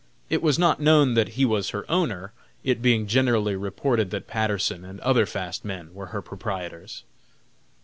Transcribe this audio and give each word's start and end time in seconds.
It 0.31 0.41
was 0.41 0.57
not 0.57 0.79
known 0.81 1.13
that 1.13 1.33
he 1.37 1.45
was 1.45 1.69
her 1.69 1.85
owner, 1.87 2.33
it 2.63 2.81
being 2.81 3.05
generally 3.05 3.55
reported 3.55 4.09
that 4.09 4.25
Patterson 4.25 4.83
and 4.83 4.99
other 5.01 5.27
fast 5.27 5.63
men 5.63 5.93
were 5.93 6.07
her 6.07 6.23
proprietors. 6.23 7.03